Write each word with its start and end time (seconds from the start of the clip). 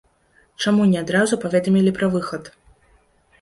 Чаму 0.63 0.87
не 0.93 0.97
адразу 1.01 1.39
паведамілі 1.43 1.91
пра 1.99 2.11
выхад? 2.17 2.51